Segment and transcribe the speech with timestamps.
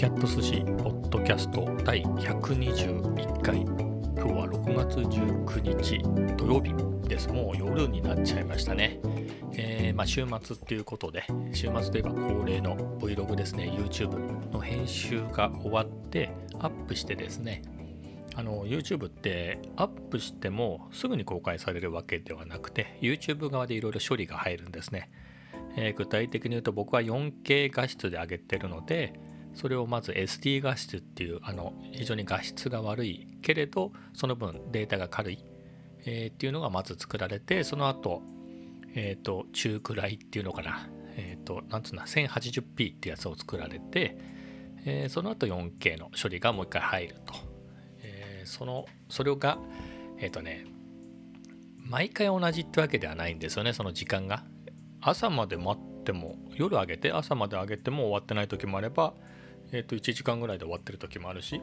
[0.00, 3.60] キャット寿司ポッドキャスト第121回。
[3.60, 5.98] 今日は6月19日
[6.38, 6.72] 土曜日
[7.06, 7.28] です。
[7.28, 8.98] もう夜になっちゃいましたね、
[9.58, 13.70] えー、まあ、週末っていうことで週末といえば恒例の Vlog ですね。
[13.76, 16.30] YouTube の編集が終わって
[16.60, 17.60] アップしてですね。
[18.34, 25.10] あの YouTube ってアップしてもすぐに公開されるわけではなくて YouTube 側でいろいろ処理が入るんですね、
[25.76, 29.12] えー、具体的に言うと僕は 4K 画質で上げてるので
[29.54, 35.44] それをまず SD 画質っていうあの非常に画質が悪いけれどその分データが軽い、
[36.04, 38.22] えー、っていうのがまず作られてその後、
[38.94, 40.88] えっ、ー、と中くらいっていうのかな。
[41.16, 44.16] えっ、ー、となんつうの 1080p ってやつを作られて、
[44.84, 47.34] えその後 4K の処理がもう一回入ると、
[48.02, 49.58] えそのそれが
[50.18, 50.66] えっ、とね
[51.76, 54.44] 毎回同じってわけではないんですよねその時間が。
[55.02, 59.14] 朝まで待っても夜上げて朝まで上げても終わってない時もあれば
[59.72, 61.60] えー、と1時間ぐらいで終わってる時もあるし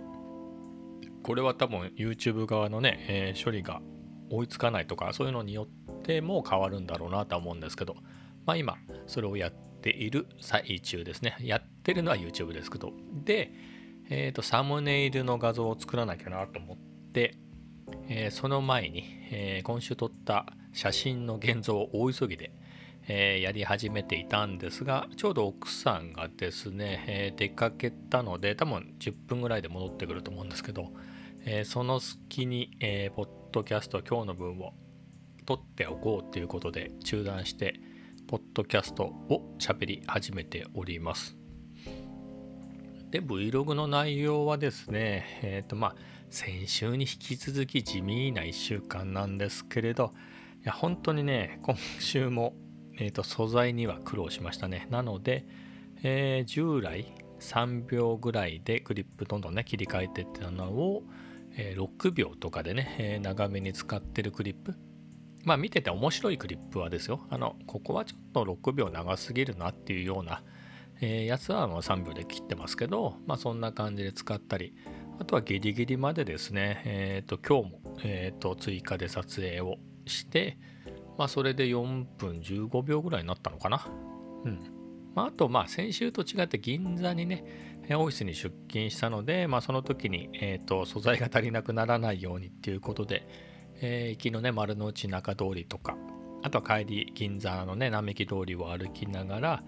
[1.23, 3.81] これは多分 YouTube 側のね、えー、処理が
[4.29, 7.95] 追いつかないとかそういうのによっても変わるんだろうなとは思うんですけど
[8.45, 11.35] まあ今それをやっている最中ですね。
[11.39, 12.93] やってるのは YouTube ですけど
[13.25, 13.51] で、
[14.09, 16.77] えー、とサムネイルの画像を作らなきゃなと思っ
[17.11, 17.37] て、
[18.07, 22.51] えー、その前に、えー、今週撮った写真の現像を大急ぎで
[23.07, 30.91] えー、やり始めていたんですがちょうど奥さんがですね、えー、出かけたので多分10分ぐらいで戻ってくると思うんですけど、
[31.45, 34.73] えー、その隙に、えポッドキャスト今日の分を
[35.45, 37.79] 撮っておこうということで中断して
[38.27, 41.37] ポッドキャストを喋り始めております。
[43.09, 45.95] で Vlog の内容はですねえっ、とまあ
[46.29, 50.13] 先週に引き続き地味な1週間なんですけれど
[50.61, 52.53] いや本当にね今週も
[52.97, 54.87] えーと、素材には苦労しましたね。
[54.89, 55.45] なので、
[56.03, 61.03] えー、従来3秒ぐらいでクリップどんどんね切り替えてってたのを、
[61.55, 64.75] えー、6秒とかでね、えー、長めに使ってるクリップ。
[65.43, 67.25] まあ見てて面白いクリップはですよ。
[67.29, 70.43] あの、ここはちょっと6秒長すぎるなっていうような、
[70.99, 74.73] えー、やつはもう3秒で切ってますけど、まあそんな感じで使ったり、
[75.19, 80.57] あとはギリギリまでですね、えっ、ー、と今日も、えーと追加で撮影をして、
[81.17, 83.87] まあ、それで4分15秒ぐらいになったのかな。
[84.45, 84.59] うん。
[85.15, 87.43] まあ、あと、まあ、先週と違って銀座にね、
[87.91, 93.27] オフィスに出勤したので、まあ、その時に、えーと、素材が足りなくならないようにっていうことで、
[93.81, 95.97] えー、行きのね、丸の内中通りとか、
[96.43, 99.63] あとは帰り、銀座のね、並木通りを歩きながら、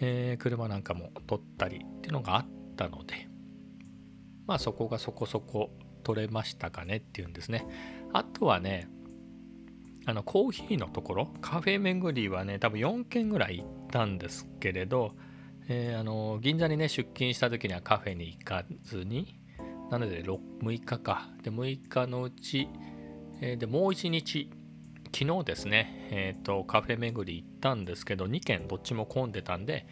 [0.00, 3.28] えー、車なんかも撮ったりっていうのがあったので、
[4.46, 5.70] まあ、そこがそこそこ
[6.02, 7.66] 撮れましたかねっていうんですね。
[8.12, 8.88] あとはね、
[10.04, 15.14] あのコーヒーのところカフェ巡りはね多分4軒ぐらい行ったんですけれど、
[15.68, 19.38] えー、あの銀座にね出勤した時にはカフェに行かずに
[19.90, 21.28] なので 6, 6日か。
[21.42, 22.68] で6日のうち、
[23.40, 24.50] えー、でもう1日
[25.14, 29.86] 昨日ですね、えーと、カフェ巡り行ったんですけど2軒どっちも混んでたんで、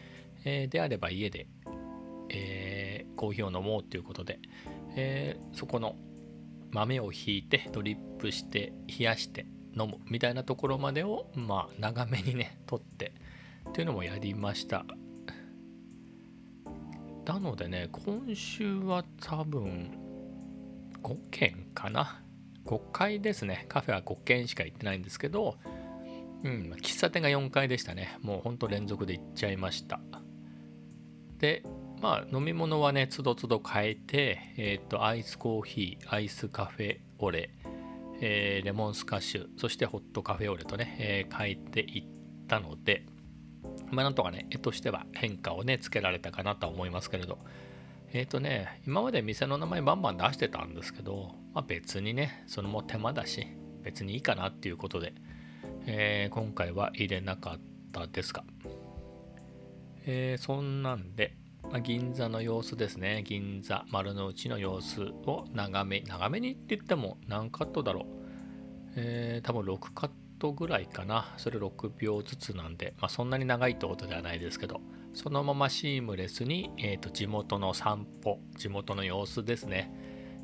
[0.45, 1.47] えー、であれば家で、
[2.31, 4.41] えー、コーヒーを飲もうということで、
[4.97, 5.97] え、そこの
[6.71, 9.45] 豆をひいてドリップして冷やして
[9.79, 13.13] 飲むみたいなところまでをまあ長めにね撮って
[13.69, 14.85] っていうのもやりました。
[17.27, 19.93] なのでね今週は多分
[21.03, 22.23] 5軒かな。
[22.67, 23.67] 5階ですね。
[23.69, 25.57] カフェは5軒しか行ってないんですけど
[26.45, 28.19] うん喫茶店が4階でしたね。
[28.23, 30.01] もうほんと連続で行っちゃいました。
[31.39, 31.63] で
[32.01, 37.51] まあ飲み物はねつどつど変えてえっ、ー、とアイスコーヒーアイスカフェオレ。
[38.21, 43.05] えー、レモンスカッシュ、そしてホットカフェオレとね、えー、書いていったので、
[43.91, 47.39] まあ、なんとかね、絵としては変化をね、つけられたかなと思いますけれど、
[48.13, 53.47] えっ、ー、とね、今まで店の名前バンバン出してたんですけど、まあ、別にね、そのも手間だし、
[53.83, 55.15] 別にいいかなっていうことで、
[55.87, 57.61] えー、今回は入れなかっ
[57.93, 58.45] たですが、
[60.07, 61.37] えー、そんなんで、
[61.71, 63.23] ま、銀座の様子ですね。
[63.25, 68.05] 銀座丸の内の様子を長め、長めにって言っても何カットだろう。
[68.97, 71.33] えー、多分6カットぐらいかな。
[71.37, 74.81] それ6秒ずつなんで、まあ、そんなに長いってことではないですけど、
[75.15, 79.93] そのままシームレスに、えーと、地元の散歩、地元の様子ですね。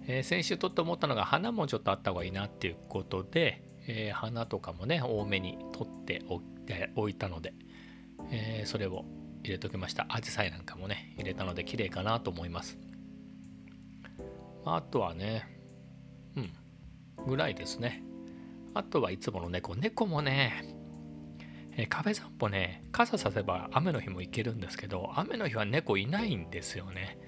[0.07, 6.23] えー、先週とって思ったのが花もちょっとあった方がいいなっていうことで、えー、花とかもね、多めに取って
[6.95, 7.53] おいたので、
[8.31, 9.05] え、それを
[9.47, 10.07] 入れときました。
[10.09, 12.79] アジサイなんかもね、入れたので綺麗かなと思います。
[14.65, 15.47] あとはね、
[16.37, 18.03] うん、ぐらいですね。
[18.75, 19.75] あとはいつもの猫。
[19.75, 20.75] 猫もね、
[21.77, 27.19] えカフェ散歩ね、傘させば雨の日も行けるんですけど、雨の日は猫いないんですよね。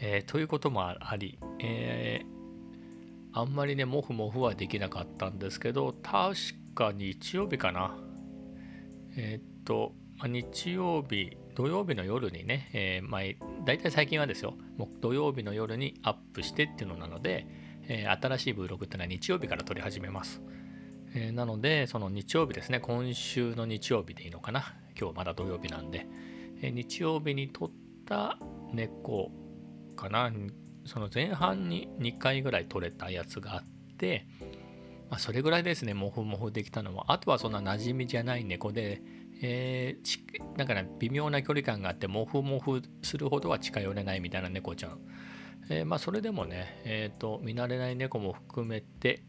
[0.00, 6.34] えー、ということもあり、えー、あんまりね、もふもふはできなかったんですけど、確
[6.74, 7.96] か日曜日かな。
[9.16, 9.92] えー、っと、
[10.26, 13.20] 日曜日、土曜日の夜にね、えー、まあ、
[13.66, 17.46] 大体最近はですよ、もう土曜日の夜にアップしてっていうのなので、
[17.86, 20.40] えー、新しい Vlog っていうのは日曜日から撮り始めます。
[21.14, 24.74] えー、なので、その日曜日ですね、今週の日曜日でいいのかな。
[24.98, 26.06] 今日まだ土曜日なんで、
[26.62, 27.70] え、日曜日に撮っ
[28.06, 28.38] た
[28.72, 29.30] 猫
[29.96, 30.32] かな、
[30.86, 33.64] その前半に2回ぐらい撮れたやつがあっ
[33.98, 34.26] て、
[35.10, 37.12] まあ、それぐらいですね、もふもふできたのは。
[37.12, 39.02] あとはそんな馴染みじゃない猫で、
[39.42, 44.98] えー、だから微妙な距離感があって、もふもふするほどは近寄れないみたいな猫ちゃん。
[45.70, 49.22] えー、まあ、それでもね、えーと、見慣れない猫も含めて、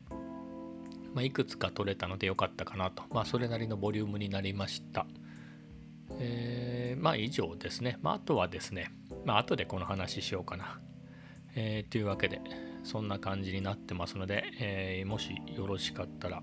[1.14, 3.04] まあ、いくつか取れたのでよかったかなと。
[3.12, 5.06] まあ、それなりのボリュームになりました。
[6.20, 7.98] えー、まあ、以上ですね。
[8.02, 8.92] まあ、あとはですね、
[9.26, 10.82] まあ、後でこの話しようかな。
[11.56, 12.42] えー、というわけで、
[12.84, 16.42] そんな感じになってますので、え、もしよろしかったら、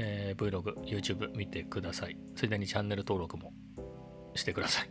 [0.00, 2.16] えー、Vlog、YouTube 見てください。
[2.36, 3.52] ついでにチャンネル登録も
[4.34, 4.88] してください。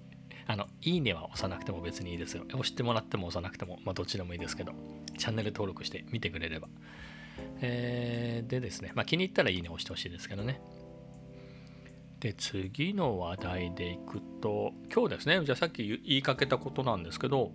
[0.46, 2.44] あの、いいねは押さなくても別にいいですよ。
[2.48, 4.72] 押してもらっても押さなくても、まあ、どっちでもいいですけど、
[5.16, 6.68] チャンネル登録して見てくれれば。
[7.62, 10.60] えー、でですね、まあ、気に入ったらいいね押してほしいですけどね。
[12.18, 17.52] で、次の話題でいくと、今日ですね、じゃあさっき言いかけたことなんですけど、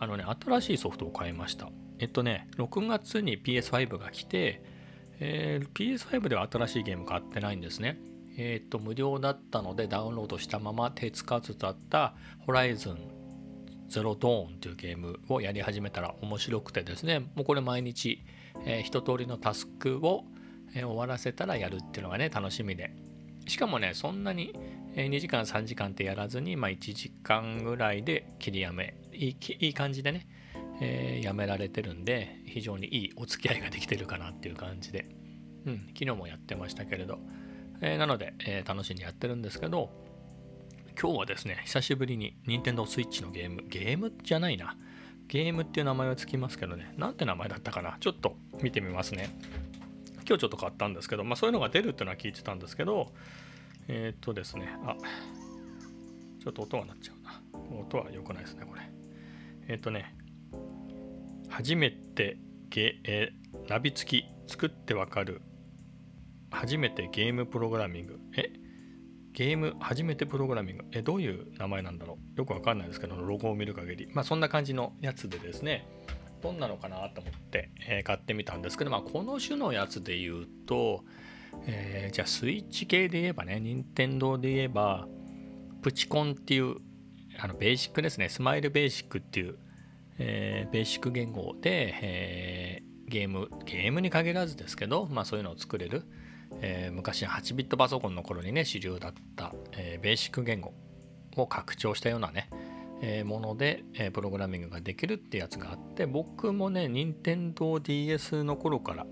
[0.00, 1.70] あのね、新しいソフトを買いました。
[2.00, 4.77] えっとね、6月に PS5 が来て、
[5.20, 7.98] えー、PS5 では新しいゲーム買ってないんですね。
[8.36, 12.14] えっ、と、無料だったのでダウンロードしたまま手つかずだった
[12.46, 12.96] Horizon
[13.88, 18.22] Zero Dawn というゲームをやり始めたら面白くてですね、もうこれ毎日、
[18.64, 20.24] えー、一通りのタスクを、
[20.74, 22.92] えー、終わらせたらやるっていうのがね、楽しみで。
[23.48, 24.54] しかもね、そんなに
[24.94, 30.26] 2時間3時間ってやらずに、まあ、1時間ぐらいで切りやめいいいい感じでね、
[30.80, 35.08] えー、やめられてるんで非常にいいお付き合いができてるかなっていう感じで、
[35.66, 37.18] うん、昨日もやってましたけれど、
[37.80, 39.90] えー、なので、えー、楽しんでやってるんですけど
[41.00, 43.62] 今日はですね久しぶりに Nintendo Switch のゲーム。
[43.68, 44.12] ゲーム？
[44.22, 44.76] じゃないな。
[45.28, 46.92] ゲームっていう名前はつきますけどね。
[46.96, 47.98] なんて名前だったかな？
[48.00, 49.30] ちょっと見てみますね。
[50.26, 53.12] 今日ちょっと買ったんですけど、まあ、そういうのが出るっていうのは聞いてたんですけど
[53.86, 54.96] えっ、とですねあ
[56.42, 57.40] ちょっと音が鳴っちゃうな。
[57.80, 58.80] 音は良くないですねこれ。
[59.68, 60.16] えっ、とね
[61.48, 62.38] 初めて
[62.70, 65.42] ゲ、えー、ナビ付き作ってわかる。
[66.50, 68.20] 初めてゲームプログラミング。
[68.36, 68.52] え？
[69.32, 70.84] ゲーム初めてプログラミング？
[70.92, 72.38] えどういう名前なんだろう？
[72.38, 74.08] よくわかんないですけどロゴを見る限り。
[74.12, 75.86] まあそんな感じのやつでですね。
[76.40, 81.04] どんなのかなと思って、えー、買ってみたんですけどまあこの種のやつで言うと、
[81.66, 85.08] えー、じゃあスイッチ系で言えばね任天堂で言えば
[85.82, 86.76] プチコンっていう
[87.40, 88.28] あのベーシックですね。
[88.28, 89.58] スマイルベーシックっていう
[90.18, 96.04] えー、ベーシック言語で、えー、ゲームゲームに限らずですけど、まあ、そういうのを作れる、
[96.60, 100.74] えー、昔の8ビットパソコンの頃にね主流だった、えベーシック言語
[101.36, 102.50] を拡張したようなね、
[103.00, 109.06] えもので、えプログラミングができるってやつがあって僕もね任天堂 d s の頃から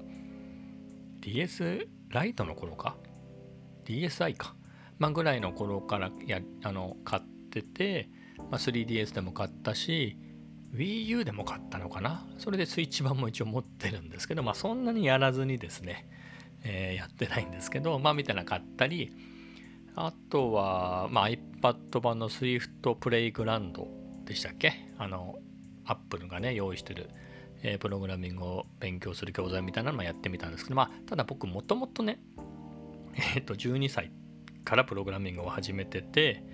[1.20, 2.97] DS ライトの頃か
[3.85, 4.55] ？DSi か、
[4.99, 10.19] まあ、ぐらいの頃からやあの買ってて、まあ、3DS でも買ったし
[10.76, 12.26] Wii U でも買ったのかな？
[12.38, 16.09] それでスイッチ版も一応持ってるんですけど、まあそんなにやらずにですね、
[16.62, 19.12] えー、やってないんですけど、まあみたいな買ったり、
[19.95, 23.87] あとは、まあ、iPad 版の Swift Playground
[24.26, 24.75] でしたっけ？
[24.99, 25.38] あの、
[25.87, 27.09] Apple がね、用意してる、
[27.62, 32.21] えー、プログラミングを勉強する教材みたいなのもやってみたんですけど、まあ、ただ僕もともとね、
[33.35, 34.11] えっ、ー、と、12歳
[34.64, 36.45] からプログラミングを始めてて、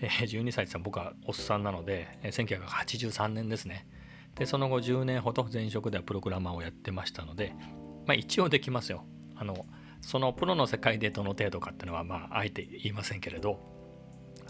[0.00, 3.86] 12歳って僕はおっさんなので1983年ですね。
[4.34, 7.54] でその後10年ほど前職ではプログラマーをやってましたので、
[8.06, 9.04] まあ、一応できますよ。
[9.34, 9.66] あの
[10.02, 13.58] そのプロの世界でどの程度かっていうのはまああえて言いませんけれど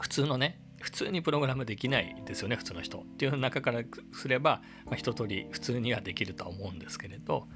[0.01, 2.99] 普通のね普通にプログラムできないですよね普通の人。
[2.99, 7.47] っていう中からすれば、まあ、一通り普通にはできるとは思うんですけれど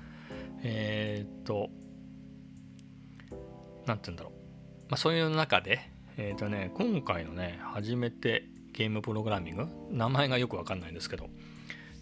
[0.62, 1.68] えー、っと
[3.86, 4.32] 何て言うんだろう、
[4.88, 11.30] まあ、そういう中でえっ、ー、とね、今回のね、初めてゲームプログラミング、名前がよくわかんないんですけど、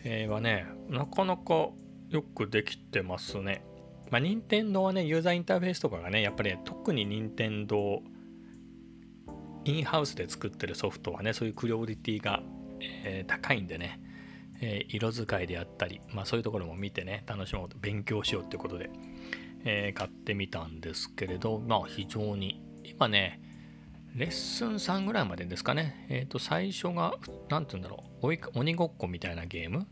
[0.03, 1.69] えー、はね、なかなか
[2.09, 3.63] よくできてますね。
[4.11, 8.03] まあ、任天堂はね、ユーザーインターフェースとかがね、やっぱり、ね、特に任天堂
[9.65, 12.43] インハウスで作ってるソフトはね、そういうクオリティが、
[12.81, 14.01] えー、高いんでね、
[14.61, 18.91] えー、色使いであったり、まあ、そういうところも見てね、楽しもうと、勉強しようってことで、
[19.65, 23.43] えー、買ってみたんですけれど、まあ、非常に、今ね、
[24.15, 26.07] レッスン3ぐらいまでですかね。
[26.09, 27.15] えっ、ー、と、最初が、
[27.49, 29.87] 何て言うんだろう、鬼ごっこみたいなゲーム。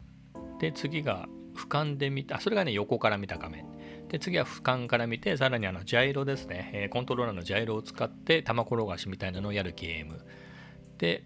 [0.58, 3.66] で、次が俯瞰で見た、それがね、横から見た画面。
[4.08, 6.70] で、次は俯瞰から見て、さらにあの、ジャイロですね。
[6.74, 10.24] えー、コントローラーのジャイロを使って、玉転がしみたいなのをやるゲーム。
[10.98, 11.24] で、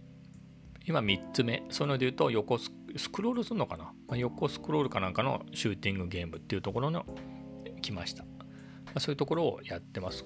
[0.87, 1.63] 今3つ目。
[1.71, 2.71] そういうので言うと、横ス
[3.11, 7.07] クロールするのかな、まあ、横スクロールかなんかのシューティングゲームっていうところの
[7.83, 8.25] 来ました。
[8.25, 8.31] ま
[8.95, 10.25] あ、そういうところをやってます。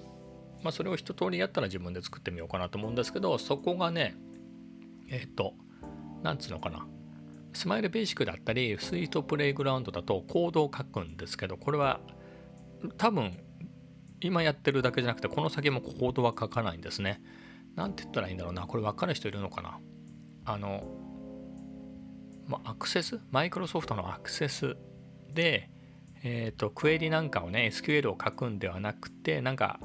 [0.63, 4.15] まあ、それを一通りやったら自分で作ってみようかなと思うんですけど、そこがね、
[5.09, 5.53] えっ、ー、と、
[6.23, 6.87] なんつうのかな。
[7.53, 12.01] スマイルベーシックだったり、スイートプレイグラウンドだとコードを書くんですけど、これは
[12.97, 13.37] 多分
[14.21, 17.21] 今やってるだけじゃなくて、この先もコードは書かないんですね。
[17.75, 18.67] なんて言ったらいいんだろうな。
[18.67, 19.79] これ分かる人いるのかな。
[20.45, 20.83] あの、
[22.47, 23.19] まアクセス？
[23.31, 24.77] マイクロソフトのアクセス
[25.33, 25.69] で、
[26.23, 29.79] えっ、ー、と、クエリなんかをね、SQL を書くんではなくて、なんか、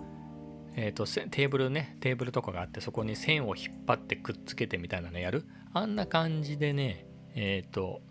[0.76, 8.02] えーと、テーブルねテーブルとかがあってそこに線を引っ張ってくっつけてみたいなのやるあんな感じでねえっ、ー、と、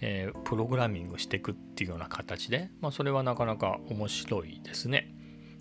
[0.00, 5.14] えー、プログラミングしていくっていうような形で、まあ、それはなかなか面白いですね。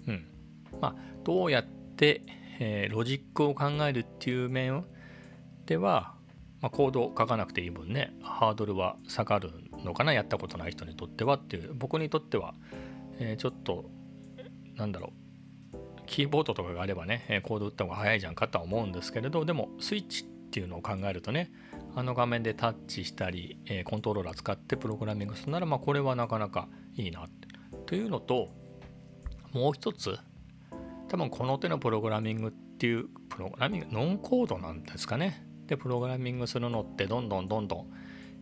[0.07, 0.25] うん
[0.81, 2.21] まあ、どうやって、
[2.59, 4.85] えー、ロジックを考えるっていう面
[5.65, 6.15] では、
[6.61, 9.51] まあ、コードを書かなくていい分ねハードルは下がる
[9.83, 12.53] のかなやったことない人にとってはっていう僕にとっては、
[13.19, 13.89] えー、ちょっと
[14.75, 15.26] なんだろう
[16.07, 21.51] キーボードとかがあればね、コード打った方が早いじゃんかとは思うんですけれど、でもスイッチっていうのを考えるとね、
[21.95, 27.47] あの画面でタッチしたり、コントローラー使ってプログラミングするなら、まあこれはなかなかいいなって。
[27.85, 28.49] というのと、
[29.53, 30.17] もう一つ、
[31.09, 35.45] 多分この手のプログラミングっていう、プログラミング、ノンコードなんですかね。
[35.67, 37.91] で、プログラミングするのってどんどんどんどん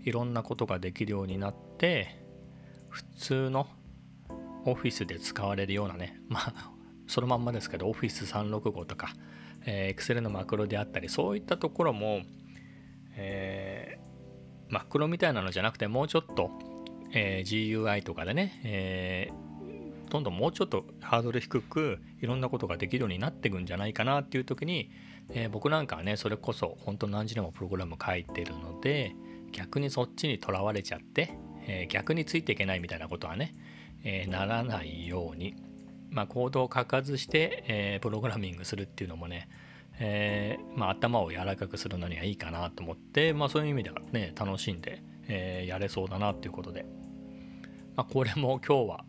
[0.04, 2.24] いろんなことができるようになって、
[2.90, 3.68] 普通の
[4.66, 6.72] オフィスで使われるようなね、まあ
[7.08, 9.14] そのまんまですけど Office365 とか、
[9.66, 12.22] えー、Excel のマクロであったりそういったところも、
[13.16, 16.52] えー、マクロみたいなのじゃなくてもうちょっと、
[17.14, 24.92] えー、GUI とかでね、えー、どんどんもうちょっとハードル低くいろんなことができるようになっていくんじゃないかなっていう時に、
[25.30, 29.16] えー、僕なんかはねそれこそ本当何時でもプログラム書いてるので
[29.52, 33.56] 逆にそっちにとらわれちゃって、えー、逆についていけないみたいなことはね、
[34.04, 35.56] えー、ならないように
[36.16, 39.50] まあ、コードを書かずして、えー、プログラミングするっていうのもね、
[40.00, 46.86] えー、まあ、頭を柔らかくするのにはいいかなと思って、まあ、そういう意味ではね楽しんで、えー、やれそうだなっていうことで、
[47.98, 49.06] まあ、これも今日は、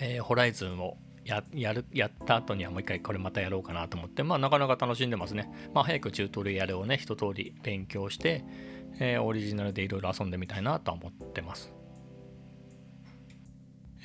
[0.00, 5.50] えホライズンをややるやった後にはもう一回これまたやろうかなと思って、まあ、なかなか楽しんでますね。
[5.74, 8.44] まあ、早くチュートリアルをね一通り勉強して、
[8.98, 11.74] えオリジナルでいろいろ遊んでみたいなと思ってます。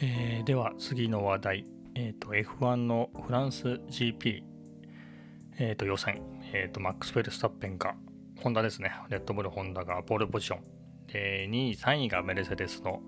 [0.02, 4.42] えー、では次の話題えーと、F1 のフランス GP、
[5.60, 7.96] えー、と予選、えーと、マックス・フェルスタッペンが、
[8.42, 10.62] ホンダですね、レッドブル・ホンダがポールポジション、
[11.06, 13.02] で2位、3位がメルセデスの、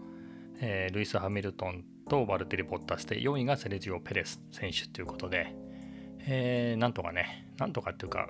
[0.60, 5.56] えー、ルイス・ハミルトンとバルテリ・ボッタスで、4位がセレジオ・ペレス選手ということで、
[6.27, 8.30] えー、なんとかね、なんとかっていうか、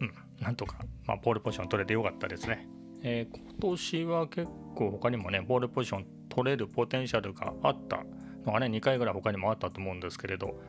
[0.00, 0.76] うん、なんとか、
[1.06, 2.68] まあ、ポールポジション取れてよかったですね。
[3.02, 8.04] えー、今年は結構他にもね、ボールポジション取れるポテンシャルがあった
[8.46, 10.60] のがね2回ぐらい他にもあったと思うんですけれど、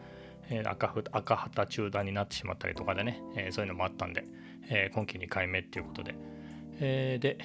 [0.50, 4.26] えー、赤赤旗中断になってしまったりとかでね、えー、そういうのもあったんで、
[4.70, 6.16] えー、今季2回目っていうことで、
[6.80, 7.38] えー、で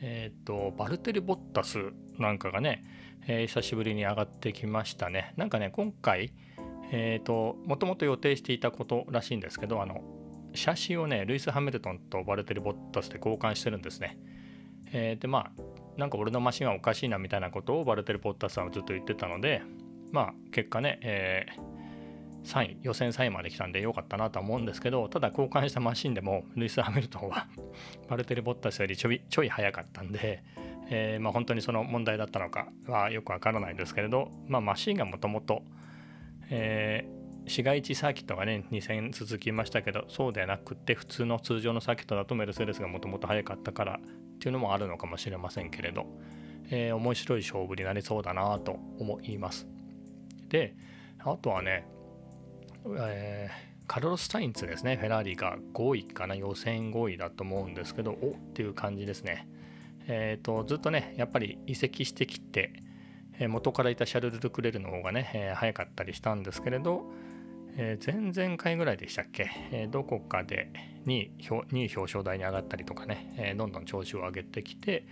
[0.00, 1.78] えっ、とバルテリ・ボッタス
[2.18, 2.84] なんかがね、
[3.26, 5.34] えー、久しぶりに上がってきましたね。
[5.36, 6.32] なんかね今回
[6.90, 10.02] えっ、ともともと予定していたことらしいんですけどあの
[10.54, 14.18] 写真をねルイス・ハミルトンとバルテリ・ボッタスで交換してるんですね、
[14.92, 15.62] えー、でまあ
[15.98, 19.62] なんか俺のマシンはおかしいなみたいなことをバルテル・ポッターさんはずっと言ってたので
[20.12, 27.48] まあ結果ね、えー、3位予選3位まで来たんでよかったなとは思うんですけどただ交換したマシンでもルイス・ハミルトンは
[28.08, 30.44] バルテル・ボッタスよりちょいちょい早かったんで、
[30.88, 35.64] えー、まあ、本当にその問題だったのかはよくわからないですけれど、まあ、マシンがもともと
[37.48, 44.00] 市街地サーキットがね2戦続きましたけどそうではなくて普通の通常のサーキットだとメルセデスがもともと速かったから
[44.38, 46.06] っていうのもあるのかもしれませんけれど、
[46.70, 49.66] えー、面白い勝負になりそうだなと思います。
[50.48, 50.74] で、
[51.18, 51.86] あとはね、
[52.96, 59.48] えー、カルロス・サインツですね、フェラーリが5位かな、予選5位だと思うんですけど、おっていう感じですね。
[60.06, 62.72] えっ、ー、と、ずっとね、やっぱり移籍してきて、
[63.48, 67.04] 元からいたシャルル・ルクレルの方がね、え、早かったりしたんですけれど、
[67.76, 70.72] えー、前々回ぐらいでしたっけ、えー、どこかで
[71.06, 75.06] 2位 ,2 位表彰台に上がったりとかね、えー、どんどん調子を上げてきて、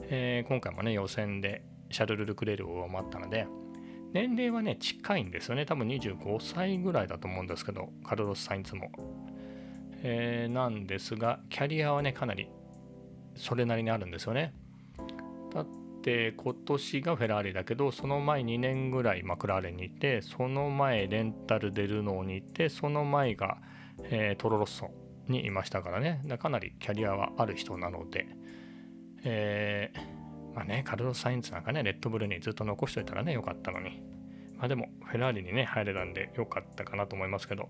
[0.00, 3.46] え今回もね予選でシャルル・ルクレールを上回ったので
[4.12, 5.64] 年齢はね近いんですよね。
[5.64, 8.90] 多分25歳ぐらいだと思うんですけどカルロス・サインツも、
[10.02, 12.48] え、なんですがキャリアはねかなり
[13.36, 14.54] それなりにあるんですよね。
[16.02, 23.58] だって今年がフェラーリだけどその前2年ぐらいマクラーレンにいてその前レンタル・デルノーにいてその前が、
[24.02, 24.90] えー、トロロッソ
[25.28, 26.24] にいましたからね。
[26.40, 28.26] かなりキャリアはある人なので、
[29.22, 34.02] えー、まあねカルロス・サインツなんかねレッドブルにずっと残しといたらねよかったのに。
[34.56, 37.68] まあでもフェラーリにね入れたんでよかったかなと思いますけど。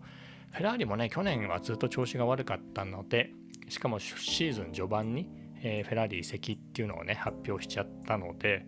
[0.52, 3.30] フェラーリもね去年はずっと調子が悪かったので
[3.68, 8.66] しかもシーズン序盤にえー、フェラーリ移籍っていうのをね発表しちゃったので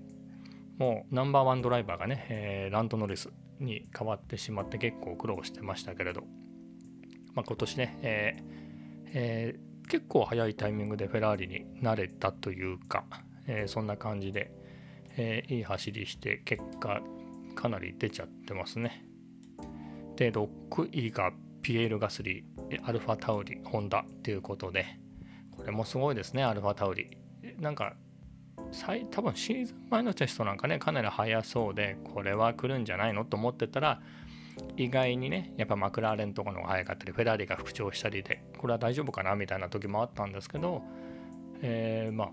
[0.79, 6.23] もうナンバーワンドライバーがね、えー、ランドノリスに変わってしまって結構苦労してましたけれど、
[7.35, 8.65] まあ、今年ね、えー
[9.15, 13.05] えー、結構早いタイミングでフェラーリになれたというか、
[13.47, 14.51] えー、そんな感じで、
[15.17, 17.01] え、いい走りして結果
[17.55, 19.07] かなり出ちゃってますね。
[20.17, 21.33] で6位が
[21.63, 24.99] ピエール・ガスリーアルファタウリホンダということで、
[25.57, 27.17] これもすごいですね、アルファタウリ。
[27.59, 27.95] なんか、
[29.11, 34.01] 多分シーズン前のテストなんかね、かなり速そうで、これは来るんじゃないのと思ってたら、
[34.77, 40.83] 意外にね、やっぱマクラーレンとかの方が速かったり、フェラーリが復調したりで、これは大丈夫かなみたいな時もあったんですけど、
[41.63, 42.31] えー、まあ、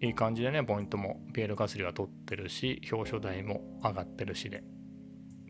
[0.00, 4.64] いい感じでね、ポイントもピエール・ガスリは取ってるし、表彰台も上がってるしで。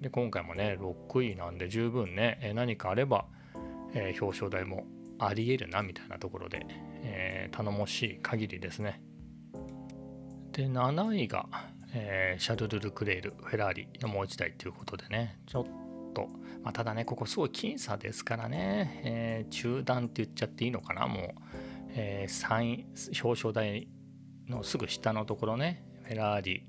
[0.01, 3.27] で、今回もね、6位なんで十分ね、何かあれば、
[3.95, 4.87] えー、表彰台も
[5.27, 6.67] ありえるなみたいなところで、
[7.03, 9.01] えー、頼もしい限りですね。
[10.53, 11.47] で7位が、
[11.95, 15.65] えー、シャルル・ルクレールフェラーリのもう一台ということでねちょっ
[16.13, 16.29] と、
[16.63, 21.27] まあ、ただねここすごい僅差ですからね、えー、中断って言っちゃっていいのかなもう、
[21.95, 22.87] えー、3位
[23.23, 23.89] 表彰台
[24.49, 26.67] のすぐ下のところねフェラーリ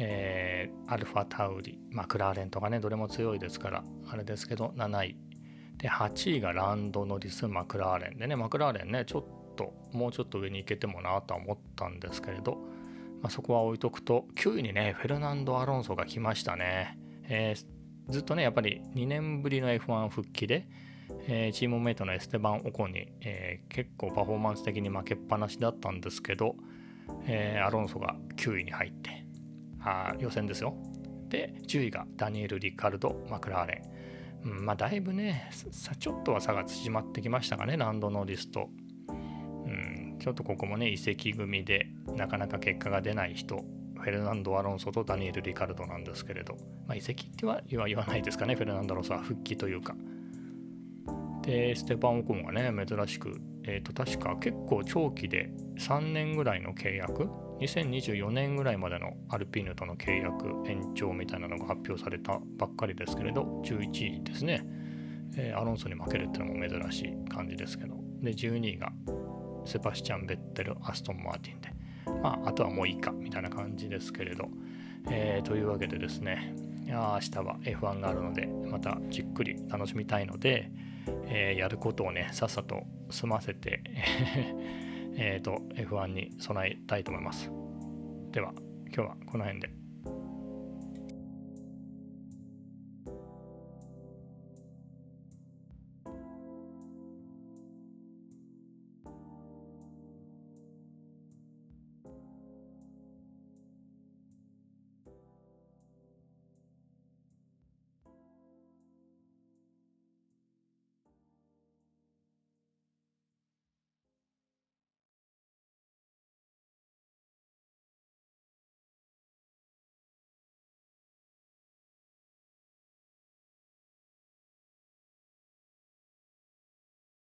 [0.00, 5.16] えー、アルファタウリ、マクラーレンとかね、どれも強いですから、あれですけど、7位、
[5.78, 12.56] で8位がランドノリス・マクラーレンでねマクラーレンねちょっともうちょっと上に行けてもなとは思ったんですけれど、
[13.22, 20.68] まあ、そこは置いとくと9位にねフェルナンド・アロンソが来ましたね、えー、ずっとねやっぱり2年ぶりの F1 復帰で、
[21.28, 26.56] えー、チームメイトのエステバン・オコに、えー、結構パフォーマンス的に負けっぱなしだったんですけど、
[27.26, 29.24] えアロンソが9位に入って
[29.80, 30.74] あ予選ですよ。
[31.28, 33.97] で10位がダニエル・リカルド・マクラーレン。
[34.44, 38.68] うん、まあだいぶねさちょっとは差が縮まってきましたがねランドノーリスト、
[39.08, 43.64] うん、ちょっとここもね移籍組でなかなか結果が出ない人
[43.98, 46.54] フェルナンド・アロンソとダニエル・リカルドなんですけれど、
[46.86, 49.94] まあ、移籍っては言わないですかねフェルナンド・アロンソは復帰というか。
[51.42, 53.40] でステパン・オコンがね珍しく、
[53.70, 57.28] えー、と確か結構長期で3年ぐらいの契約
[57.60, 64.64] ？2024年ぐらいまでのアルピーヌとの契約延長みたいなのが発表されたばっかりですけれど11位ですね、
[65.36, 67.94] えー、アロンソに負けるっていうのも珍しい感じですけど。
[68.22, 68.90] で12位が
[69.64, 71.68] セバスチャン・ベッテルアストン・マーティンで。
[72.22, 74.48] まああとはもういいかみたいな感じですけれど、
[75.10, 76.54] えー、というわけでですね。
[76.88, 80.70] 明日は F1 があるのでまたじっくり楽しみたいので、
[81.26, 83.82] えー、やることをねさっさと済ませて
[85.20, 87.50] えっと、F1 に備えたいと思います。
[88.30, 88.52] では、
[88.86, 89.77] 今日はこの辺で。